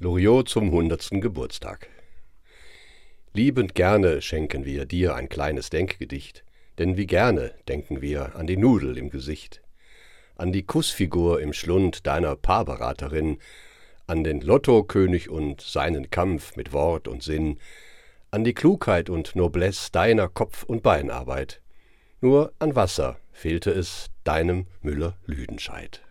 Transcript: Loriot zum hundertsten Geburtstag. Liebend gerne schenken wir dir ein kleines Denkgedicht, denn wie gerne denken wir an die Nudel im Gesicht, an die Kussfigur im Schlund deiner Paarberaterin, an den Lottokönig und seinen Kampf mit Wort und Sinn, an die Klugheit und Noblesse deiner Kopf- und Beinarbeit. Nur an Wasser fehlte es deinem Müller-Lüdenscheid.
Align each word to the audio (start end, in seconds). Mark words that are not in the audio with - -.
Loriot 0.00 0.48
zum 0.48 0.70
hundertsten 0.70 1.20
Geburtstag. 1.20 1.88
Liebend 3.32 3.74
gerne 3.74 4.22
schenken 4.22 4.64
wir 4.64 4.86
dir 4.86 5.16
ein 5.16 5.28
kleines 5.28 5.70
Denkgedicht, 5.70 6.44
denn 6.78 6.96
wie 6.96 7.08
gerne 7.08 7.52
denken 7.66 8.00
wir 8.00 8.36
an 8.36 8.46
die 8.46 8.56
Nudel 8.56 8.96
im 8.96 9.10
Gesicht, 9.10 9.60
an 10.36 10.52
die 10.52 10.62
Kussfigur 10.62 11.40
im 11.40 11.52
Schlund 11.52 12.06
deiner 12.06 12.36
Paarberaterin, 12.36 13.38
an 14.06 14.22
den 14.22 14.40
Lottokönig 14.40 15.30
und 15.30 15.62
seinen 15.62 16.10
Kampf 16.10 16.54
mit 16.54 16.72
Wort 16.72 17.08
und 17.08 17.24
Sinn, 17.24 17.58
an 18.30 18.44
die 18.44 18.54
Klugheit 18.54 19.10
und 19.10 19.34
Noblesse 19.34 19.90
deiner 19.90 20.28
Kopf- 20.28 20.62
und 20.62 20.84
Beinarbeit. 20.84 21.60
Nur 22.20 22.52
an 22.60 22.76
Wasser 22.76 23.18
fehlte 23.32 23.72
es 23.72 24.10
deinem 24.22 24.68
Müller-Lüdenscheid. 24.80 26.02